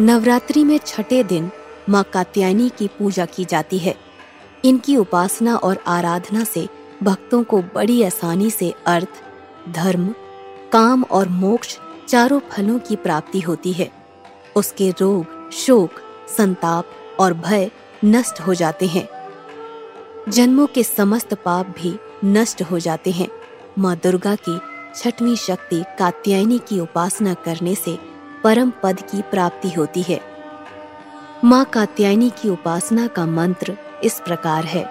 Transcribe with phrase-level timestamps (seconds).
[0.00, 1.50] नवरात्रि में छठे दिन
[1.88, 3.94] माँ कात्यायनी की पूजा की जाती है।
[4.64, 6.68] इनकी उपासना और आराधना से
[7.02, 9.08] भक्तों को बड़ी आसानी से अर्थ,
[9.68, 10.14] धर्म,
[10.72, 11.78] काम और मोक्ष
[12.08, 13.90] चारों फलों की प्राप्ति होती है।
[14.56, 15.90] उसके रोग, शोक,
[16.38, 16.90] संताप
[17.20, 17.70] और भय
[18.04, 19.08] नष्ट हो जाते हैं।
[20.28, 23.28] जन्मों के समस्त पाप भी नष्ट हो जाते हैं।
[23.78, 24.60] माँ दुर्गा की
[24.96, 28.13] छठवीं शक्ति कात्यायनी की उपासना करने से
[28.44, 30.20] परम पद की प्राप्ति होती है।
[31.44, 34.90] माँ कात्यायनी की उपासना का मंत्र इस प्रकार है।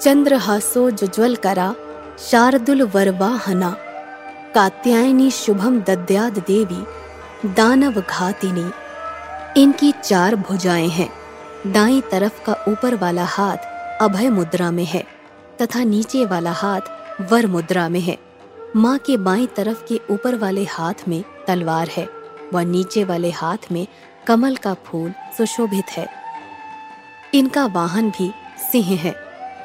[0.00, 1.74] चंद्रहासो जुज्वल करा,
[2.18, 3.76] शारदुल वरवाहना।
[4.54, 6.84] कात्यायनी शुभम दद्याद देवी,
[7.54, 8.70] दानव घातिनी।
[9.62, 11.10] इनकी चार भुजाएँ हैं।
[11.66, 13.56] दाई तरफ़ का ऊपर वाला हाथ
[14.02, 15.06] अभय मुद्रा में है
[15.62, 16.80] तथा नीचे वाला हाथ
[17.32, 18.18] वर मुद्रा में है।
[18.76, 22.15] माँ के बाई तरफ़ के ऊपर वाले हाथ में तलवार है।
[22.52, 23.86] व नीचे वाले हाथ में
[24.26, 26.08] कमल का फूल सुशोभित है।
[27.34, 28.32] इनका वाहन भी
[28.72, 29.14] सिंह है।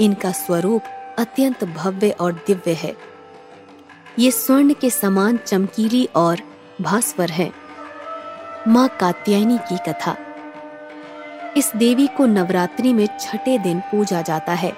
[0.00, 0.82] इनका स्वरूप
[1.18, 2.96] अत्यंत भव्य और दिव्य है।
[4.18, 6.38] ये स्वर्ण के समान चमकीली और
[6.80, 7.52] भास्वर है।
[8.68, 10.16] माँ कात्यायनी की कथा।
[11.56, 14.72] इस देवी को नवरात्रि में छठे दिन पूजा जाता है।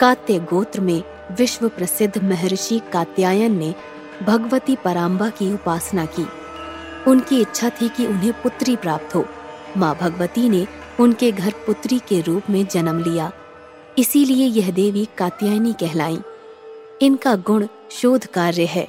[0.00, 3.74] कात्य गोत्र में विश्व प्रसिद्ध महर्षि कात्यायन ने
[4.22, 6.43] भगवती पराम्बा की उपासना की।
[7.08, 9.24] उनकी इच्छा थी कि उन्हें पुत्री प्राप्त हो।
[9.76, 10.66] माँ भगवती ने
[11.00, 13.32] उनके घर पुत्री के रूप में जन्म लिया।
[13.98, 16.18] इसीलिए यह देवी कात्यायनी कहलाई।
[17.02, 18.88] इनका गुण शोध कार्य है।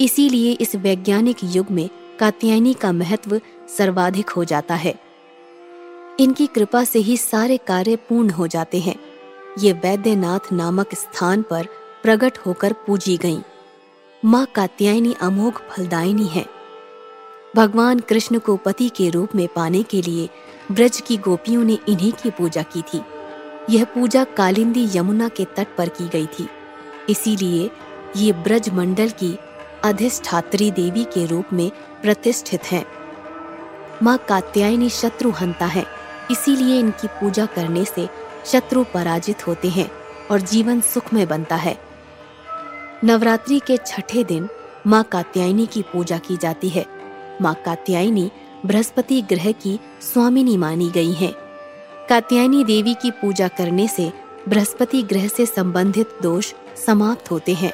[0.00, 3.40] इसीलिए इस वैज्ञानिक युग में कात्यायनी का महत्व
[3.78, 4.94] सर्वाधिक हो जाता है।
[6.20, 8.96] इनकी कृपा से ही सारे कार्य पूर्ण हो जाते हैं।
[9.58, 11.66] ये वैद्यनाथ नामक स्थान पर
[12.02, 13.38] प्रकट होकर पूजी गईं।
[14.24, 16.61] माँ कात्यायनी अमोघ फलदायिनी है।
[17.56, 20.28] भगवान कृष्ण को पति के रूप में पाने के लिए
[20.72, 23.00] ब्रज की गोपियों ने इन्हीं की पूजा की थी।
[23.70, 26.48] यह पूजा कालिंदी यमुना के तट पर की गई थी।
[27.08, 27.70] इसीलिए
[28.16, 29.36] ये ब्रज मंडल की
[29.84, 31.70] अधिष्ठात्री देवी के रूप में
[32.02, 32.84] प्रतिष्ठित हैं।
[34.02, 35.84] माँ कात्यायनी शत्रु हंता है,
[36.30, 38.08] इसीलिए इनकी पूजा करने से
[38.46, 39.90] शत्रु पराजित होते हैं
[40.30, 41.76] और जीवन सुखमय बनता है।
[43.04, 44.48] नवरात्रि के छठे दिन
[44.86, 47.01] माँ कात्यायनी की पूजा की जाती है।
[47.40, 48.30] माँ कात्यायनी
[48.66, 51.32] बृहस्पति ग्रह की स्वामिनी मानी गई हैं।
[52.08, 54.12] कात्यायनी देवी की पूजा करने से
[54.48, 56.52] बृहस्पति ग्रह से संबंधित दोष
[56.86, 57.72] समाप्त होते हैं